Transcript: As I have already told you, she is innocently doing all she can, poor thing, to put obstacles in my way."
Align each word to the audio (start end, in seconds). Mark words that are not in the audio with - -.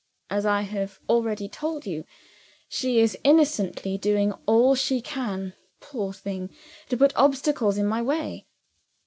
As 0.31 0.47
I 0.47 0.61
have 0.63 0.99
already 1.07 1.47
told 1.47 1.85
you, 1.85 2.05
she 2.67 2.99
is 2.99 3.15
innocently 3.23 3.99
doing 3.99 4.33
all 4.47 4.73
she 4.73 4.99
can, 4.99 5.53
poor 5.79 6.11
thing, 6.11 6.49
to 6.89 6.97
put 6.97 7.15
obstacles 7.15 7.77
in 7.77 7.85
my 7.85 8.01
way." 8.01 8.47